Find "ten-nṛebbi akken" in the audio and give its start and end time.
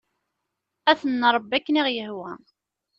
0.99-1.79